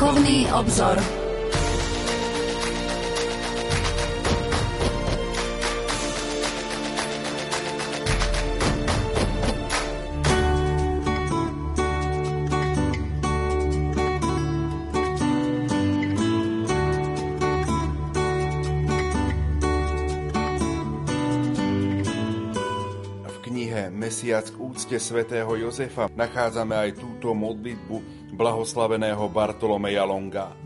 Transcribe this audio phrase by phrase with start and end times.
[0.00, 0.96] Duchovný obzor.
[24.10, 30.56] Mesiac k úcte svätého Jozefa nachádzame aj túto modlitbu blahoslaveného Bartolomeja Longa.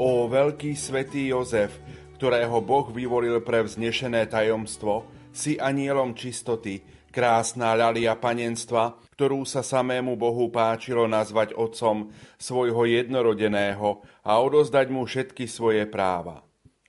[0.00, 1.76] O veľký svätý Jozef,
[2.16, 6.80] ktorého Boh vyvolil pre vznešené tajomstvo, si anielom čistoty,
[7.12, 12.08] krásna ľalia panenstva, ktorú sa samému Bohu páčilo nazvať otcom
[12.40, 16.40] svojho jednorodeného a odozdať mu všetky svoje práva.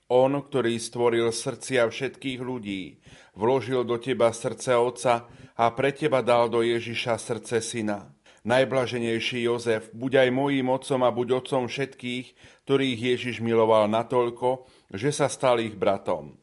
[0.08, 2.96] On, ktorý stvoril srdcia všetkých ľudí,
[3.36, 8.13] vložil do teba srdce Otca a pre teba dal do Ježiša srdce syna.
[8.44, 12.26] Najblaženejší Jozef, buď aj mojím otcom a buď otcom všetkých,
[12.68, 16.36] ktorých Ježiš miloval natoľko, že sa stal ich bratom.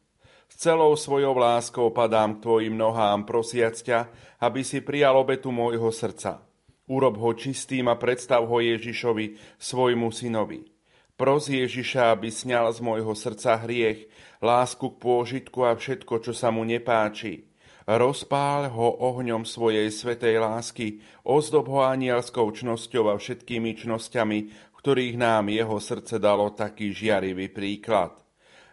[0.50, 4.10] S celou svojou láskou padám k tvojim nohám, prosiac ťa,
[4.42, 6.42] aby si prijal obetu môjho srdca.
[6.90, 10.66] Urob ho čistým a predstav ho Ježišovi, svojmu synovi.
[11.14, 14.10] Pros Ježiša, aby sňal z môjho srdca hriech,
[14.42, 17.51] lásku k pôžitku a všetko, čo sa mu nepáči
[17.86, 24.38] Rozpál ho ohňom svojej svetej lásky, ozdob ho anielskou čnosťou a všetkými čnosťami,
[24.82, 28.18] ktorých nám jeho srdce dalo taký žiarivý príklad.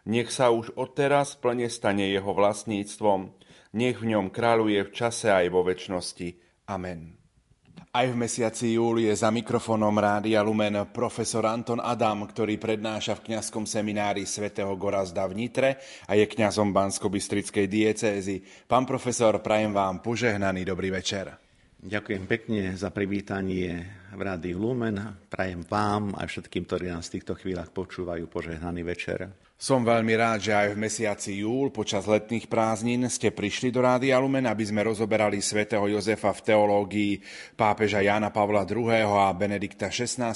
[0.09, 3.29] Nech sa už odteraz plne stane jeho vlastníctvom,
[3.77, 6.41] nech v ňom kráľuje v čase aj vo väčšnosti.
[6.65, 7.18] Amen.
[7.89, 13.33] Aj v mesiaci júli je za mikrofónom Rádia Lumen profesor Anton Adam, ktorý prednáša v
[13.33, 18.45] kňazskom seminári svätého Gorazda v Nitre a je kňazom Bansko-Bystrickej diecézy.
[18.69, 21.33] Pán profesor, prajem vám požehnaný dobrý večer.
[21.81, 23.81] Ďakujem pekne za privítanie
[24.13, 25.25] v Rádiu Lumen.
[25.25, 29.48] Prajem vám a všetkým, ktorí nás v týchto chvíľach počúvajú, požehnaný večer.
[29.59, 34.15] Som veľmi rád, že aj v mesiaci júl počas letných prázdnin ste prišli do Rádia
[34.15, 37.13] Lumen, aby sme rozoberali svätého Jozefa v teológii
[37.59, 38.87] pápeža Jána Pavla II.
[39.03, 40.31] a Benedikta XVI.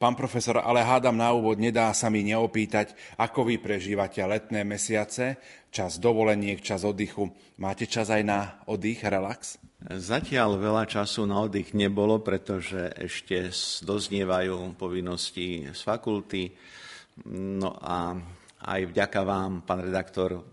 [0.00, 5.36] Pán profesor, ale hádam na úvod, nedá sa mi neopýtať, ako vy prežívate letné mesiace,
[5.68, 7.28] čas dovoleniek, čas oddychu.
[7.60, 9.60] Máte čas aj na oddych, relax?
[9.84, 13.52] Zatiaľ veľa času na oddych nebolo, pretože ešte
[13.84, 16.56] doznievajú povinnosti z fakulty.
[17.28, 18.16] No a
[18.64, 20.46] aj vďaka vám, pán redaktor,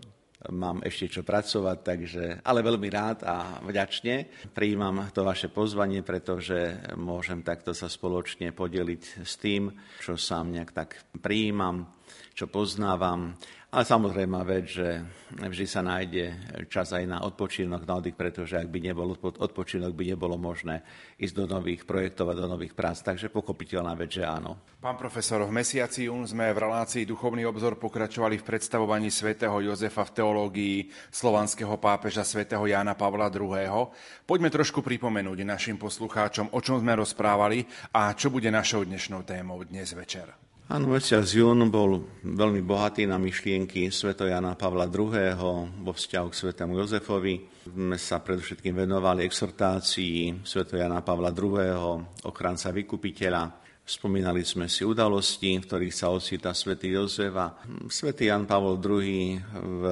[0.52, 4.28] mám ešte čo pracovať, takže, ale veľmi rád a vďačne.
[4.52, 9.72] Prijímam to vaše pozvanie, pretože môžem takto sa spoločne podeliť s tým,
[10.04, 11.88] čo sám nejak tak prijímam,
[12.36, 13.32] čo poznávam
[13.74, 15.02] ale samozrejme vec, že
[15.34, 16.30] vždy sa nájde
[16.70, 20.86] čas aj na odpočinok, na oddych, pretože ak by nebol odpočinok, by nebolo možné
[21.18, 23.02] ísť do nových projektov a do nových prác.
[23.02, 24.62] Takže pochopiteľná vec, že áno.
[24.78, 30.06] Pán profesor, v mesiaci jún sme v relácii Duchovný obzor pokračovali v predstavovaní svätého Jozefa
[30.06, 30.76] v teológii
[31.10, 33.90] slovanského pápeža svätého Jána Pavla II.
[34.22, 39.58] Poďme trošku pripomenúť našim poslucháčom, o čom sme rozprávali a čo bude našou dnešnou témou
[39.66, 40.43] dnes večer.
[40.64, 44.16] Áno, mesiac jún bol veľmi bohatý na myšlienky Sv.
[44.16, 45.36] Jana Pavla II.
[45.84, 47.68] vo vzťahu k svetému Jozefovi.
[47.68, 50.64] Sme sa predovšetkým venovali exhortácii Sv.
[50.72, 52.24] Jana Pavla II.
[52.24, 53.60] ochranca vykupiteľa.
[53.84, 57.52] Spomínali sme si udalosti, v ktorých sa ocitá svätý Jozef a
[57.92, 59.82] svätý Jan Pavol II v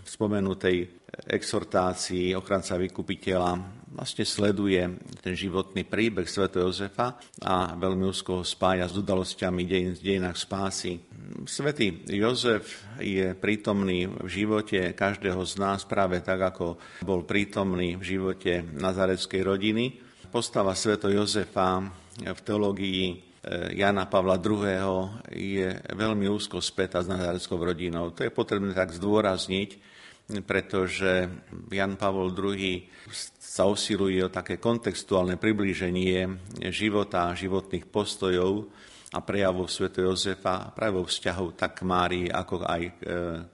[0.00, 4.80] spomenutej exhortácii ochranca vykupiteľa vlastne sleduje
[5.20, 6.48] ten životný príbeh Sv.
[6.48, 10.96] Jozefa a veľmi úzko ho spája s udalosťami dejin, dejinách spásy.
[11.44, 18.16] Svetý Jozef je prítomný v živote každého z nás práve tak, ako bol prítomný v
[18.16, 19.84] živote nazareckej rodiny.
[20.32, 20.96] Postava Sv.
[20.96, 21.84] Jozefa
[22.16, 25.28] v teológii eh, Jana Pavla II.
[25.36, 28.08] je veľmi úzko späta s nazareckou rodinou.
[28.16, 29.91] To je potrebné tak zdôrazniť,
[30.40, 31.28] pretože
[31.68, 32.88] Jan Pavol II
[33.36, 36.24] sa usiluje o také kontextuálne priblíženie
[36.72, 38.72] života a životných postojov
[39.12, 39.92] a prejavov Sv.
[39.92, 42.92] Jozefa práve vo vzťahu tak k Márii, ako aj e,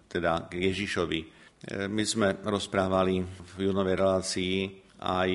[0.06, 1.20] teda k Ježišovi.
[1.20, 1.26] E,
[1.90, 4.56] my sme rozprávali v júnovej relácii
[5.02, 5.30] aj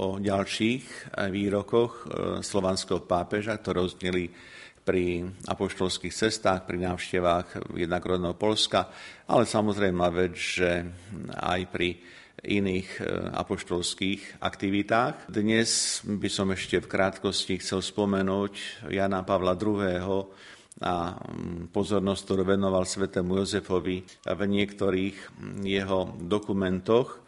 [0.00, 2.04] o ďalších výrokoch e,
[2.40, 4.32] slovanského pápeža, ktoré rozneli
[4.84, 8.88] pri apoštolských cestách, pri návštevách jednak rodného Polska,
[9.28, 10.88] ale samozrejme vec, že
[11.36, 12.00] aj pri
[12.40, 13.02] iných e,
[13.36, 15.28] apoštolských aktivitách.
[15.28, 19.84] Dnes by som ešte v krátkosti chcel spomenúť Jana Pavla II.
[20.80, 25.16] a mm, pozornosť, ktorú venoval svetému Jozefovi v niektorých
[25.60, 27.19] jeho dokumentoch,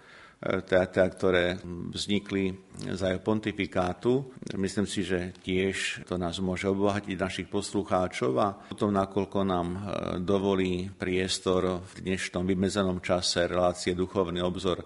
[0.43, 1.62] teda, ktoré
[1.94, 2.50] vznikli
[2.91, 4.27] za jeho pontifikátu.
[4.59, 9.79] Myslím si, že tiež to nás môže obohatiť našich poslucháčov a potom, nakoľko nám e,
[10.19, 14.83] dovolí priestor v dnešnom vymedzenom čase relácie Duchovný obzor,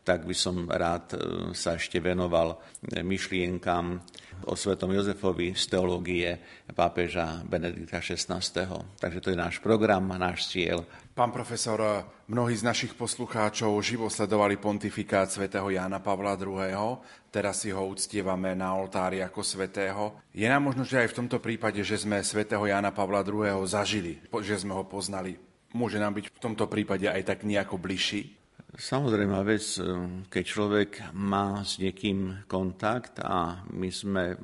[0.00, 1.18] tak by som rád e,
[1.52, 2.56] sa ešte venoval
[3.04, 4.00] myšlienkam
[4.48, 6.28] o svetom Jozefovi z teológie
[6.72, 8.40] pápeža Benedikta XVI.
[8.96, 11.78] Takže to je náš program, náš cieľ Pán profesor,
[12.26, 16.74] mnohí z našich poslucháčov živo sledovali pontifikát svätého Jána Pavla II.
[17.30, 20.18] Teraz si ho uctievame na oltári ako svätého.
[20.34, 23.62] Je nám možno, že aj v tomto prípade, že sme svätého Jána Pavla II.
[23.62, 25.38] zažili, že sme ho poznali.
[25.70, 28.34] Môže nám byť v tomto prípade aj tak nejako bližší?
[28.74, 29.78] Samozrejme vec,
[30.26, 34.34] keď človek má s niekým kontakt a my sme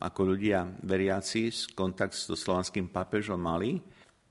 [0.00, 3.76] ako ľudia veriaci kontakt so slovanským pápežom mali,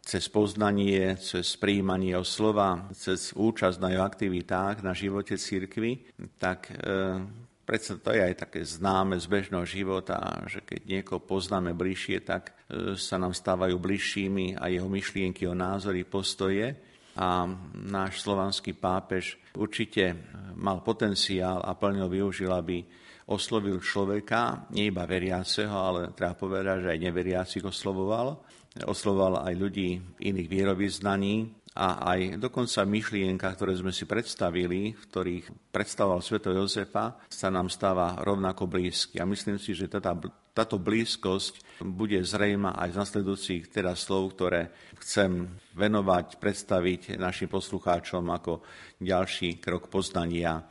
[0.03, 6.75] cez poznanie, cez príjmanie o slova, cez účasť na jeho aktivitách na živote církvy, tak
[6.75, 7.23] e,
[7.63, 10.19] predsa to je aj také známe z bežného života,
[10.51, 15.55] že keď niekoho poznáme bližšie, tak e, sa nám stávajú bližšími a jeho myšlienky, o
[15.55, 16.75] názory, postoje.
[17.13, 17.45] A
[17.77, 20.17] náš slovanský pápež určite
[20.57, 22.83] mal potenciál a plne ho využil, aby
[23.29, 28.35] oslovil človeka, nie iba veriaceho, ale treba povedať, že aj neveriacich oslovoval
[28.81, 35.73] oslovoval aj ľudí iných vierovýznaní a aj dokonca myšlienka, ktoré sme si predstavili, v ktorých
[35.73, 39.17] predstavoval Sveto Jozefa, sa nám stáva rovnako blízky.
[39.17, 44.69] A myslím si, že táto, táto blízkosť bude zrejma aj z nasledujúcich teda slov, ktoré
[45.01, 48.61] chcem venovať, predstaviť našim poslucháčom ako
[49.01, 50.61] ďalší krok poznania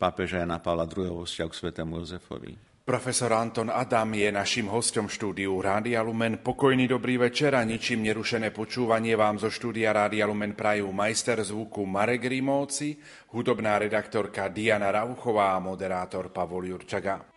[0.00, 1.24] pápeža Jana Pavla II.
[1.24, 2.75] vzťahu k svetému Jozefovi.
[2.86, 6.38] Profesor Anton Adam je našim hostom štúdiu Rádia Lumen.
[6.38, 11.82] Pokojný dobrý večer a ničím nerušené počúvanie vám zo štúdia Rádia Lumen prajú majster zvuku
[11.82, 12.94] Marek Rimóci,
[13.34, 17.35] hudobná redaktorka Diana Rauchová a moderátor Pavol Jurčaga.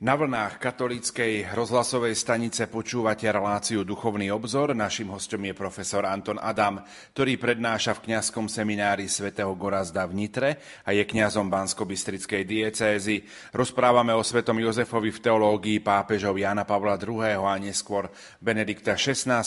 [0.00, 4.72] Na vlnách katolíckej rozhlasovej stanice počúvate reláciu Duchovný obzor.
[4.72, 6.80] Našim hostom je profesor Anton Adam,
[7.12, 10.50] ktorý prednáša v kňazskom seminári svätého Gorazda v Nitre
[10.88, 13.28] a je kňazom Bansko-Bystrickej diecézy.
[13.52, 17.44] Rozprávame o svetom Jozefovi v teológii pápežov Jana Pavla II.
[17.44, 18.08] a neskôr
[18.40, 19.44] Benedikta XVI.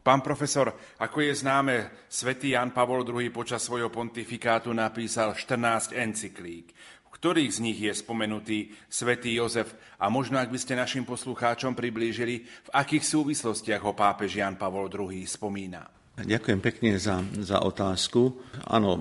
[0.00, 6.72] Pán profesor, ako je známe, svätý Jan Pavol II počas svojho pontifikátu napísal 14 encyklík
[7.24, 12.44] ktorých z nich je spomenutý svätý Jozef a možno, ak by ste našim poslucháčom priblížili,
[12.44, 15.88] v akých súvislostiach ho pápež Jan Pavol II spomína.
[16.20, 18.44] Ďakujem pekne za, za otázku.
[18.68, 19.00] Áno,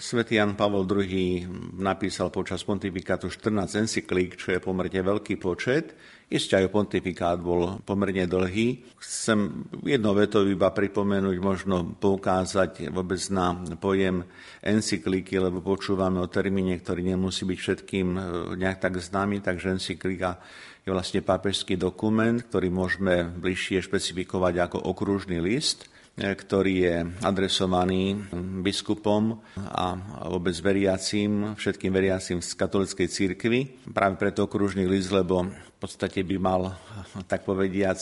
[0.00, 1.44] svätý Jan Pavol II
[1.76, 5.92] napísal počas pontifikátu 14 encyklík, čo je pomerne veľký počet.
[6.30, 8.86] Isté aj pontifikát bol pomerne dlhý.
[9.02, 14.22] Chcem jedno veto iba pripomenúť, možno poukázať vôbec na pojem
[14.62, 18.20] encyklíky, lebo počúvame o termíne, ktorý nemusí byť všetkým e,
[18.62, 20.38] nejak tak známy, takže encyklika
[20.86, 28.12] je vlastne pápežský dokument, ktorý môžeme bližšie špecifikovať ako okružný list ktorý je adresovaný
[28.60, 29.96] biskupom a
[30.28, 33.60] vôbec veriacím, všetkým veriacím z katolickej církvy.
[33.88, 36.76] Práve preto okružný list, lebo v podstate by mal,
[37.24, 37.96] tak povediac,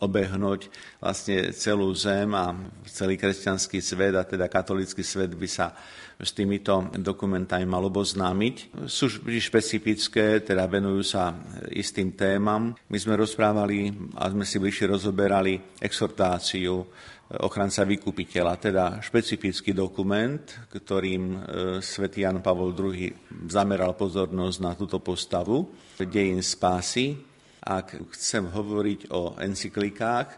[0.00, 2.56] obehnúť vlastne celú zem a
[2.88, 5.76] celý kresťanský svet, a teda katolický svet by sa
[6.16, 8.88] s týmito dokumentami mal oboznámiť.
[8.88, 11.36] Sú špecifické, teda venujú sa
[11.68, 12.72] istým témam.
[12.88, 16.88] My sme rozprávali a sme si bližšie rozoberali exhortáciu
[17.26, 21.38] ochranca vykupiteľa, teda špecifický dokument, ktorým e,
[21.82, 23.10] svätý Jan Pavol II
[23.50, 25.66] zameral pozornosť na túto postavu
[25.98, 27.18] dejín spásy.
[27.66, 30.28] Ak chcem hovoriť o encyklikách,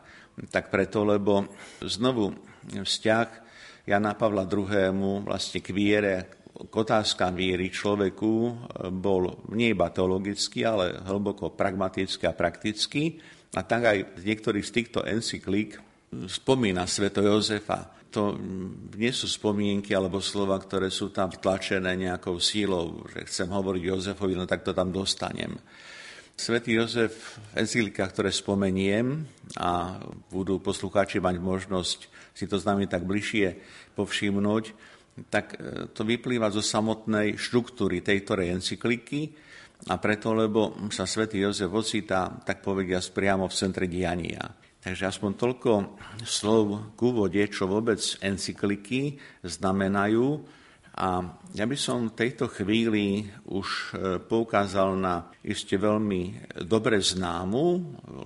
[0.49, 1.53] tak preto, lebo
[1.85, 2.33] znovu
[2.73, 3.29] vzťah
[3.85, 5.29] Jana Pavla II.
[5.29, 6.15] vlastne k viere,
[6.57, 8.53] k otázkam viery človeku e,
[8.89, 13.21] bol nie iba teologický, ale hlboko pragmatický a praktický.
[13.57, 17.93] A tak aj z niektorých z týchto encyklík spomína sveto Jozefa.
[18.09, 18.33] To
[18.97, 24.33] nie sú spomienky alebo slova, ktoré sú tam tlačené nejakou sílou, že chcem hovoriť Jozefovi,
[24.33, 25.53] no tak to tam dostanem.
[26.39, 29.27] Svetý Jozef v encyklikách, ktoré spomeniem
[29.59, 29.99] a
[30.31, 31.99] budú poslucháči mať možnosť
[32.39, 33.59] si to s nami tak bližšie
[33.99, 34.65] povšimnúť,
[35.27, 39.35] tak e, to vyplýva zo samotnej štruktúry tejto encykliky
[39.91, 44.47] a preto, lebo sa svätý Jozef ocitá, tak povedia, priamo v centre diania.
[44.89, 45.71] Takže aspoň toľko
[46.25, 50.41] slov k úvode, čo vôbec encykliky znamenajú.
[50.97, 57.65] A ja by som v tejto chvíli už e, poukázal na ešte veľmi dobre známu,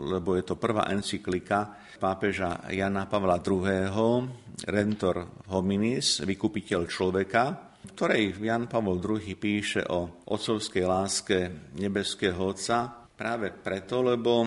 [0.07, 4.31] lebo je to prvá encyklika pápeža Jana Pavla II.
[4.63, 11.39] Rentor hominis, vykupiteľ človeka, v ktorej Jan Pavol II píše o otcovskej láske
[11.75, 14.47] nebeského Otca práve preto, lebo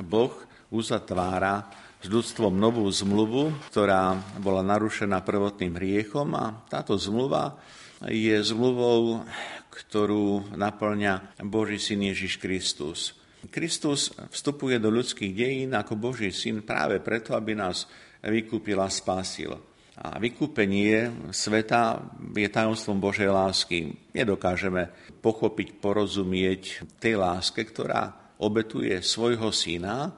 [0.00, 1.66] Boh uzatvára
[2.02, 7.58] s ľudstvom novú zmluvu, ktorá bola narušená prvotným hriechom a táto zmluva
[8.06, 9.24] je zmluvou,
[9.72, 13.16] ktorú naplňa Boží syn Ježiš Kristus.
[13.48, 17.88] Kristus vstupuje do ľudských dejín ako Boží syn práve preto, aby nás
[18.20, 19.54] vykúpil a spásil.
[19.96, 22.04] A vykúpenie sveta
[22.36, 23.96] je tajomstvom Božej lásky.
[24.12, 24.92] Nedokážeme
[25.24, 30.12] pochopiť, porozumieť tej láske, ktorá obetuje svojho syna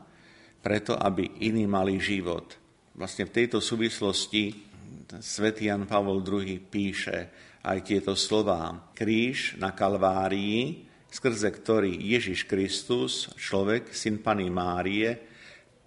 [0.68, 2.52] preto, aby iní mali život.
[2.92, 4.52] Vlastne v tejto súvislosti
[5.16, 7.32] svätý Jan Pavol II píše
[7.64, 8.92] aj tieto slová.
[8.92, 15.16] Kríž na Kalvárii, skrze ktorý Ježiš Kristus, človek, syn Pany Márie,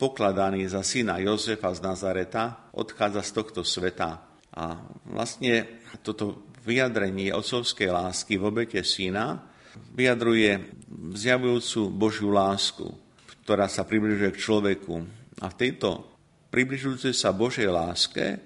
[0.02, 4.18] pokladaný za syna Jozefa z Nazareta, odchádza z tohto sveta.
[4.50, 9.46] A vlastne toto vyjadrenie otcovskej lásky v obete syna
[9.94, 10.74] vyjadruje
[11.14, 12.90] zjavujúcu Božiu lásku,
[13.52, 14.96] ktorá sa približuje k človeku.
[15.44, 16.08] A v tejto
[16.56, 18.40] približujúcej sa Božej láske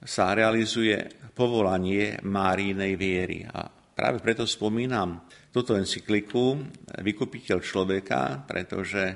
[0.00, 0.96] sa realizuje
[1.36, 3.44] povolanie Márinej viery.
[3.44, 6.56] A práve preto spomínam túto encykliku
[7.04, 9.12] Vykupiteľ človeka, pretože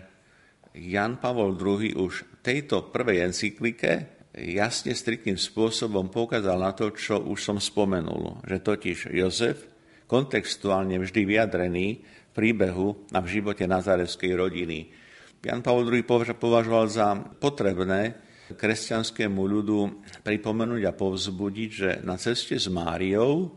[0.76, 3.93] Jan Pavol II už v tejto prvej encyklike
[4.37, 9.73] jasne, striktným spôsobom poukázal na to, čo už som spomenul, že totiž Jozef,
[10.04, 15.00] kontextuálne vždy vyjadrený v príbehu a v živote nazarevskej rodiny,
[15.44, 18.16] Jan Pavel II považoval za potrebné
[18.56, 19.78] kresťanskému ľudu
[20.24, 23.52] pripomenúť a povzbudiť, že na ceste s Máriou,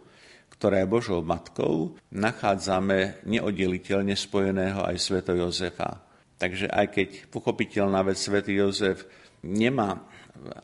[0.51, 6.03] ktorá je Božou matkou, nachádzame neoddeliteľne spojeného aj sveto Jozefa.
[6.35, 9.07] Takže aj keď pochopiteľná vec svätý Jozef
[9.47, 10.03] nemá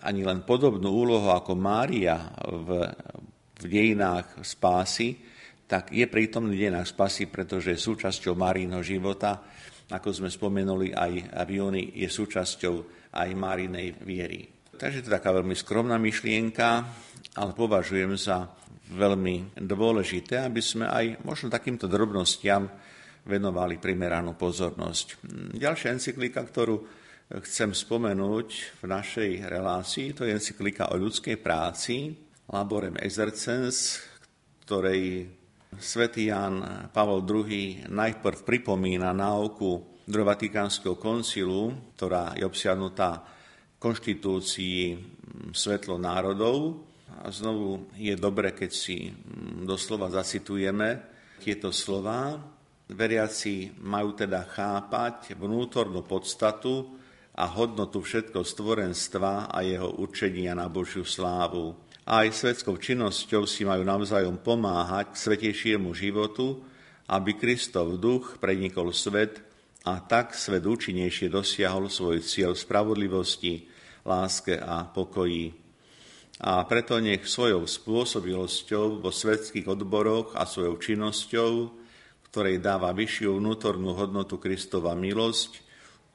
[0.04, 2.84] ani len podobnú úlohu ako Mária v,
[3.58, 5.18] v dejinách spásy,
[5.66, 9.42] tak je prítomný v dejinách spasy, pretože je súčasťou Marínho života,
[9.92, 12.76] ako sme spomenuli aj júni, je súčasťou
[13.14, 14.48] aj Márinej viery.
[14.74, 16.70] Takže to je taká veľmi skromná myšlienka,
[17.38, 18.50] ale považujem za
[18.94, 22.68] veľmi dôležité, aby sme aj možno takýmto drobnostiam
[23.24, 25.24] venovali primeranú pozornosť.
[25.56, 26.76] Ďalšia encyklika, ktorú
[27.48, 28.48] chcem spomenúť
[28.84, 32.12] v našej relácii, to je encyklika o ľudskej práci,
[32.52, 34.04] Laborem Exercens,
[34.68, 35.32] ktorej
[35.84, 44.80] svätý Ján Pavol II najprv pripomína náuku Vatikánskeho koncilu, ktorá je obsiahnutá v konštitúcii
[45.52, 46.88] Svetlo národov.
[47.24, 49.12] A znovu je dobre, keď si
[49.64, 51.04] doslova zacitujeme
[51.40, 52.36] tieto slova.
[52.88, 57.00] Veriaci majú teda chápať vnútornú podstatu
[57.34, 61.76] a hodnotu všetko stvorenstva a jeho určenia na Božiu slávu.
[62.04, 66.60] Aj svetskou činnosťou si majú navzájom pomáhať k svetejšiemu životu,
[67.08, 69.40] aby Kristov duch prenikol svet
[69.88, 73.72] a tak svet účinnejšie dosiahol svoj cieľ spravodlivosti,
[74.04, 75.56] láske a pokoji.
[76.44, 81.52] A preto nech svojou spôsobilosťou vo svetských odboroch a svojou činnosťou,
[82.28, 85.64] ktorej dáva vyššiu vnútornú hodnotu Kristova milosť,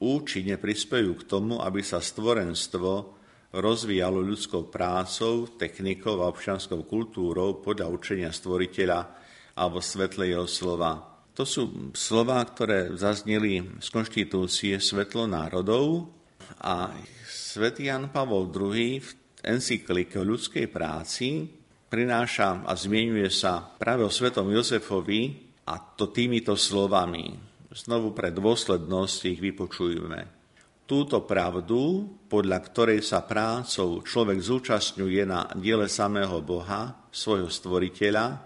[0.04, 3.17] účinne prispejú k tomu, aby sa stvorenstvo
[3.52, 9.00] rozvíjalo ľudskou prácou, technikou a občianskou kultúrou podľa učenia stvoriteľa
[9.56, 11.00] a vo svetle jeho slova.
[11.32, 16.10] To sú slova, ktoré zazneli z konštitúcie Svetlo národov
[16.58, 16.90] a
[17.24, 19.10] svätý Jan Pavol II v
[19.46, 21.46] encyklike o ľudskej práci
[21.88, 27.32] prináša a zmienuje sa práve o svetom Jozefovi a to týmito slovami.
[27.72, 30.37] Znovu pre dôslednosť ich vypočujeme.
[30.88, 38.40] Túto pravdu, podľa ktorej sa prácou človek zúčastňuje na diele samého Boha, svojho stvoriteľa,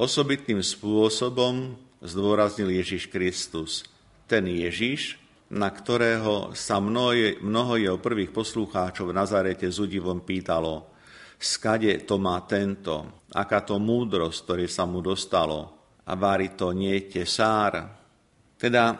[0.00, 3.84] osobitným spôsobom zdôraznil Ježiš Kristus.
[4.24, 5.20] Ten Ježiš,
[5.52, 10.88] na ktorého sa mnoho, mnoho jeho prvých poslucháčov v Nazarete s údivom pýtalo,
[11.36, 15.76] skade to má tento, aká to múdrosť, ktoré sa mu dostalo.
[16.08, 17.84] A vári to nie tesár,
[18.56, 18.96] teda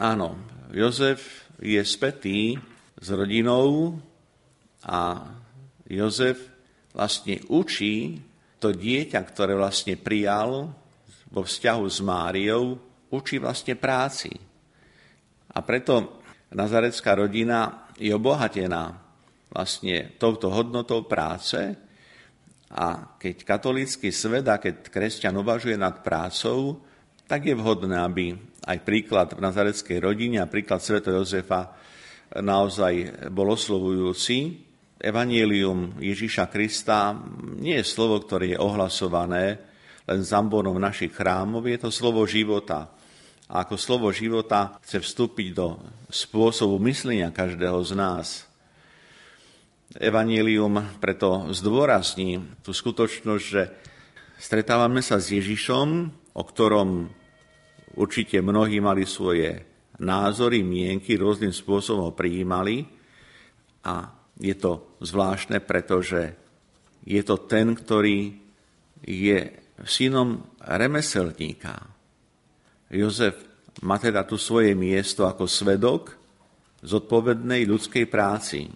[0.00, 2.56] áno, Jozef je spätý
[2.96, 4.00] s rodinou
[4.84, 5.28] a
[5.84, 6.40] Jozef
[6.96, 8.20] vlastne učí
[8.60, 10.72] to dieťa, ktoré vlastne prijal
[11.30, 12.76] vo vzťahu s Máriou,
[13.12, 14.32] učí vlastne práci.
[15.50, 16.20] A preto
[16.52, 18.96] nazarecká rodina je obohatená
[19.50, 21.74] vlastne touto hodnotou práce
[22.70, 26.78] a keď katolícky svet a keď kresťan uvažuje nad prácou,
[27.30, 28.34] tak je vhodné, aby
[28.66, 30.98] aj príklad v nazareckej rodine a príklad Sv.
[30.98, 31.78] Jozefa
[32.34, 34.66] naozaj bol oslovujúci.
[34.98, 37.14] Evangelium Ježíša Krista
[37.62, 39.62] nie je slovo, ktoré je ohlasované
[40.10, 42.90] len zambónom našich chrámov, je to slovo života.
[43.46, 45.78] A ako slovo života chce vstúpiť do
[46.10, 48.26] spôsobu myslenia každého z nás.
[50.02, 53.70] Evangelium preto zdôrazní tú skutočnosť, že
[54.34, 57.19] stretávame sa s Ježišom, o ktorom
[57.98, 59.66] Určite mnohí mali svoje
[60.00, 62.86] názory, mienky, rôznym spôsobom prijímali
[63.84, 66.32] a je to zvláštne, pretože
[67.04, 68.32] je to ten, ktorý
[69.04, 69.38] je
[69.84, 71.76] synom remeselníka.
[72.92, 73.36] Jozef
[73.84, 76.16] má teda tu svoje miesto ako svedok
[76.80, 78.68] zodpovednej ľudskej práci.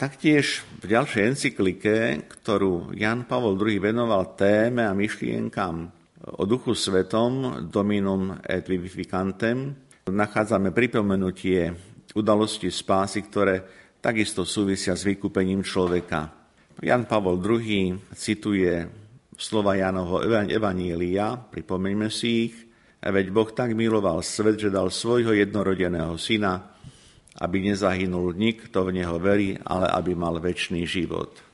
[0.00, 7.64] Taktiež v ďalšej encyklike, ktorú Jan Pavol II venoval téme a myšlienkam o Duchu Svetom,
[7.72, 9.72] Dominum et Vivificantem,
[10.10, 11.72] nachádzame pripomenutie
[12.12, 13.62] udalosti spásy, ktoré
[14.02, 16.32] takisto súvisia s vykúpením človeka.
[16.80, 18.88] Jan Pavol II cituje
[19.36, 22.56] slova Jánovho Evanielia, pripomeňme si ich,
[23.00, 26.76] veď Boh tak miloval svet, že dal svojho jednorodeného syna,
[27.40, 31.49] aby nezahynul nikto v neho verí, ale aby mal väčší život.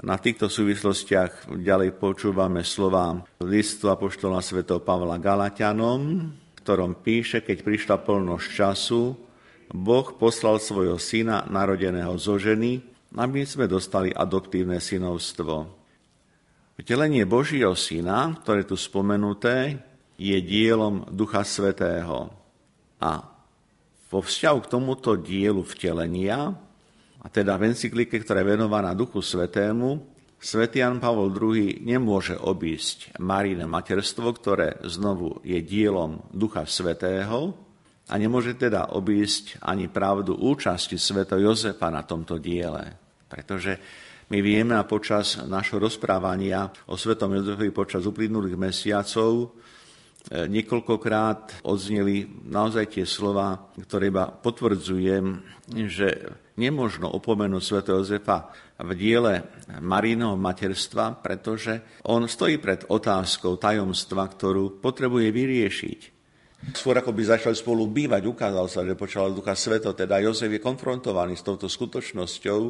[0.00, 4.64] Na týchto súvislostiach ďalej počúvame slova listu Apoštola Sv.
[4.64, 6.24] Pavla Galatianom,
[6.56, 9.12] ktorom píše, keď prišla plnosť času,
[9.68, 12.80] Boh poslal svojho syna, narodeného zo ženy,
[13.12, 15.68] aby sme dostali adoptívne synovstvo.
[16.80, 19.84] Vtelenie Božieho syna, ktoré tu spomenuté,
[20.16, 22.32] je dielom Ducha Svetého.
[23.04, 23.20] A
[24.08, 26.56] vo vzťahu k tomuto dielu vtelenia
[27.20, 30.00] a teda v encyklike, ktorá je venovaná Duchu Svetému,
[30.40, 37.52] Svetý Jan Pavol II nemôže obísť Maríne materstvo, ktoré znovu je dielom Ducha Svetého
[38.08, 42.96] a nemôže teda obísť ani pravdu účasti Sveto Jozefa na tomto diele.
[43.28, 43.76] Pretože
[44.32, 49.60] my vieme a počas našho rozprávania o Svetom Jozefovi počas uplynulých mesiacov
[50.28, 55.40] niekoľkokrát odzneli naozaj tie slova, ktoré iba potvrdzujem,
[55.88, 57.78] že nemožno opomenúť Sv.
[57.88, 59.48] Jozefa v diele
[59.80, 66.00] Marínho materstva, pretože on stojí pred otázkou tajomstva, ktorú potrebuje vyriešiť.
[66.76, 70.60] Skôr ako by začali spolu bývať, ukázal sa, že počal Ducha Sveto, teda Jozef je
[70.60, 72.60] konfrontovaný s touto skutočnosťou,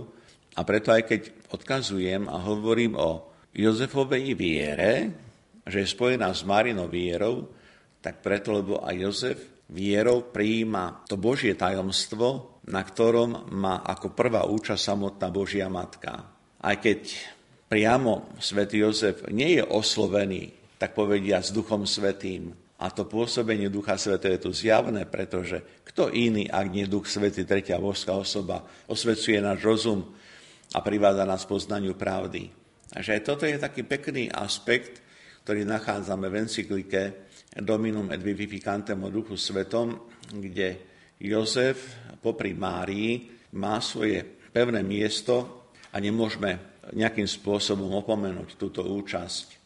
[0.51, 1.21] a preto aj keď
[1.55, 5.11] odkazujem a hovorím o Jozefovej viere,
[5.67, 7.49] že je spojená s Marinou vierou,
[8.01, 9.39] tak preto, lebo aj Jozef
[9.71, 16.27] vierou prijíma to Božie tajomstvo, na ktorom má ako prvá účasť samotná Božia Matka.
[16.61, 17.13] Aj keď
[17.69, 24.01] priamo svätý Jozef nie je oslovený, tak povedia, s Duchom Svetým, a to pôsobenie Ducha
[24.01, 29.37] Svetého je tu zjavné, pretože kto iný, ak nie Duch Svetý, tretia božská osoba, osvecuje
[29.37, 30.01] náš rozum,
[30.71, 32.51] a privádza nás poznaniu pravdy.
[32.91, 35.03] Takže aj toto je taký pekný aspekt,
[35.51, 37.03] ktorý nachádzame v encyklike
[37.59, 40.79] Dominum et Vivificantem o Duchu Svetom, kde
[41.19, 41.91] Jozef
[42.23, 43.27] popri Márii
[43.59, 44.23] má svoje
[44.55, 46.55] pevné miesto a nemôžeme
[46.95, 49.59] nejakým spôsobom opomenúť túto účasť.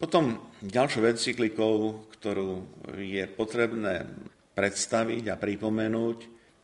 [0.00, 2.64] Potom ďalšou encyklikou, ktorú
[2.96, 4.08] je potrebné
[4.56, 6.18] predstaviť a pripomenúť,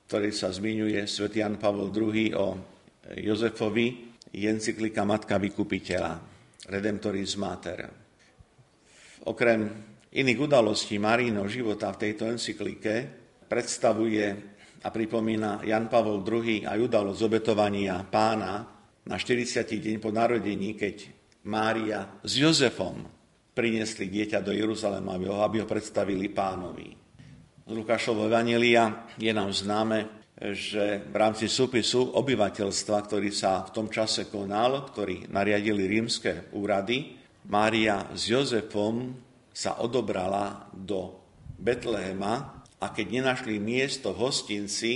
[0.08, 2.56] ktorý sa zmiňuje svätý Jan Pavol II o
[3.12, 6.16] Jozefovi je encyklika Matka vykupiteľa,
[6.72, 8.03] Redemptoris Mater.
[9.24, 9.72] Okrem
[10.12, 13.08] iných udalostí Marínho života v tejto encyklike
[13.48, 14.26] predstavuje
[14.84, 18.68] a pripomína Jan Pavol II aj udalosť obetovania pána
[19.08, 19.64] na 40.
[19.64, 21.08] deň po narodení, keď
[21.48, 23.00] Mária s Jozefom
[23.56, 26.92] priniesli dieťa do Jeruzalema, aby ho predstavili pánovi.
[27.64, 33.86] Z Lukášovho Evangelia je nám známe, že v rámci súpisu obyvateľstva, ktorý sa v tom
[33.88, 39.12] čase konal, ktorý nariadili rímske úrady, Mária s Jozefom
[39.52, 41.20] sa odobrala do
[41.60, 44.92] Betlehema a keď nenašli miesto v hostinci,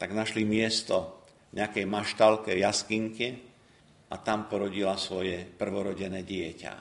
[0.00, 3.28] tak našli miesto v nejakej maštalke, jaskinke
[4.08, 6.74] a tam porodila svoje prvorodené dieťa.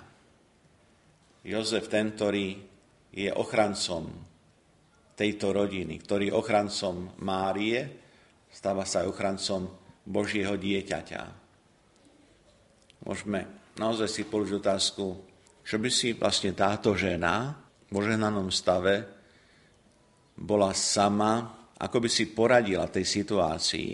[1.43, 2.55] Jozef ten, ktorý
[3.11, 4.07] je ochrancom
[5.19, 7.79] tejto rodiny, ktorý je ochrancom Márie,
[8.47, 9.61] stáva sa aj ochrancom
[10.07, 11.21] Božieho dieťaťa.
[13.03, 15.05] Môžeme naozaj si položiť otázku,
[15.63, 17.55] čo by si vlastne táto žena
[17.87, 19.07] v požehnanom stave
[20.35, 23.93] bola sama, ako by si poradila tej situácii.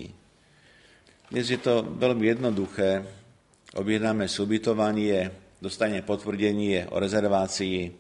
[1.30, 3.02] Dnes je to veľmi jednoduché.
[3.78, 7.94] Objednáme subytovanie, dostane potvrdenie o rezervácii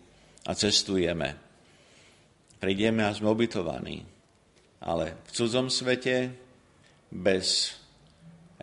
[0.46, 1.46] a cestujeme
[2.66, 4.02] prídeme a sme ubytovaní.
[4.82, 6.34] Ale v cudzom svete,
[7.14, 7.78] bez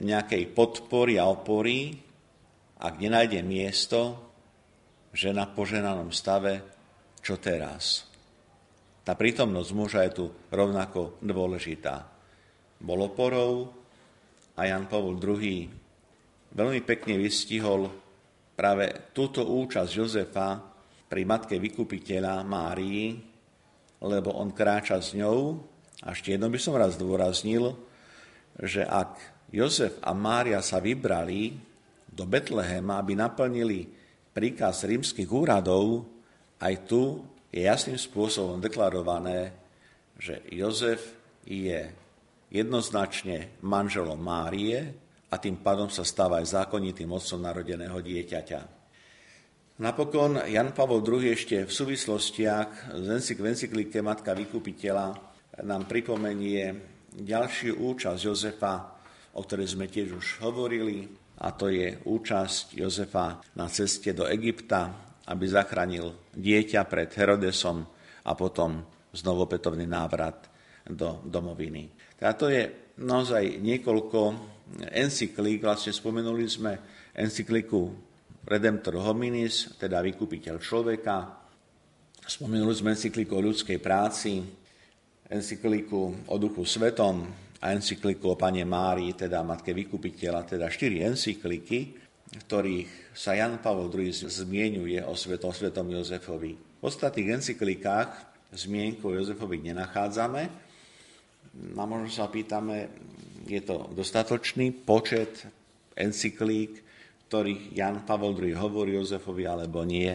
[0.02, 1.94] nejakej podpory a opory,
[2.82, 4.18] ak nenájde miesto,
[5.14, 6.66] žena v poženanom stave,
[7.22, 8.10] čo teraz?
[9.06, 12.02] Tá prítomnosť muža je tu rovnako dôležitá.
[12.82, 13.70] Bol oporou
[14.58, 15.82] a Jan Pavol II
[16.52, 17.88] veľmi pekne vystihol
[18.52, 20.60] práve túto účasť Jozefa
[21.08, 23.16] pri matke vykupiteľa Márii,
[24.02, 25.60] lebo on kráča s ňou.
[26.02, 27.78] A ešte jedno by som raz dôraznil,
[28.58, 29.18] že ak
[29.54, 31.71] Jozef a Mária sa vybrali
[32.12, 33.88] do Betlehema, aby naplnili
[34.36, 36.04] príkaz rímskych úradov,
[36.60, 39.52] aj tu je jasným spôsobom deklarované,
[40.20, 41.16] že Jozef
[41.48, 41.88] je
[42.52, 44.92] jednoznačne manželom Márie
[45.32, 48.60] a tým pádom sa stáva aj zákonitým otcom narodeného dieťaťa.
[49.80, 53.06] Napokon Jan Pavol II ešte v súvislostiach z
[53.40, 55.16] encyklike Matka vykupiteľa
[55.64, 56.76] nám pripomenie
[57.16, 58.74] ďalšiu účasť Jozefa,
[59.32, 61.08] o ktorej sme tiež už hovorili,
[61.42, 64.94] a to je účasť Jozefa na ceste do Egypta,
[65.26, 67.82] aby zachránil dieťa pred Herodesom
[68.22, 70.46] a potom znovu opätovný návrat
[70.86, 72.14] do domoviny.
[72.14, 74.20] Teda to je naozaj niekoľko
[74.94, 76.72] encyklík, vlastne spomenuli sme
[77.14, 78.10] encykliku
[78.42, 81.16] Redemptor hominis, teda vykupiteľ človeka.
[82.26, 84.42] Spomenuli sme encykliku o ľudskej práci,
[85.30, 87.22] encykliku o duchu svetom
[87.62, 91.78] a encykliku o Pane Márii, teda Matke vykupiteľa, teda štyri encykliky,
[92.32, 96.58] v ktorých sa Jan Pavol II zmienuje o svetom, svetom Jozefovi.
[96.58, 98.10] V ostatných encyklikách
[98.50, 100.42] zmienku o Jozefovi nenachádzame.
[101.76, 102.90] A možno sa pýtame,
[103.46, 105.46] je to dostatočný počet
[105.94, 106.82] encyklík,
[107.28, 110.10] ktorých Jan Pavol II hovorí Jozefovi alebo nie.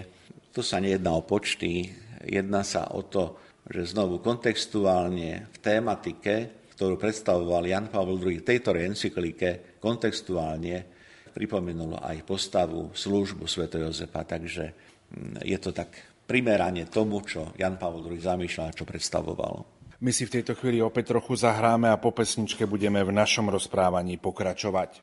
[0.51, 1.95] Tu sa nejedná o počty,
[2.27, 8.45] jedná sa o to, že znovu kontextuálne v tématike ktorú predstavoval Jan Pavel II v
[8.45, 10.85] tejto encyklike kontextuálne
[11.33, 13.65] pripomenulo aj postavu, službu Sv.
[13.65, 14.77] Jozefa, takže
[15.09, 15.89] mm, je to tak
[16.29, 19.65] primerane tomu, čo Jan Pavel II zamýšľal, čo predstavoval.
[19.97, 24.21] My si v tejto chvíli opäť trochu zahráme a po pesničke budeme v našom rozprávaní
[24.21, 25.01] pokračovať.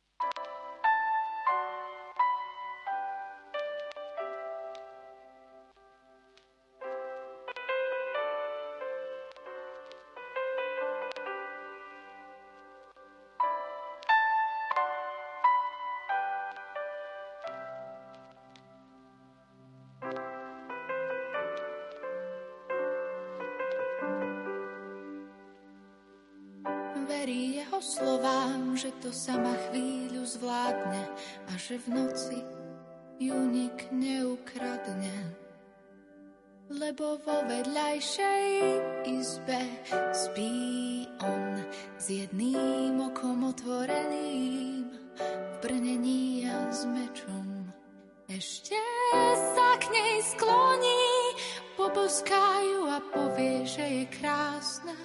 [37.94, 38.50] Vedľajšej
[39.06, 39.62] izbe
[40.10, 41.62] spí on
[41.94, 44.90] s jedným okom otvoreným
[45.22, 47.70] v brnení a s mečom.
[48.26, 48.74] Ešte
[49.54, 51.06] sa k nej skloní,
[51.78, 54.98] poboskajú a povie, že je krásna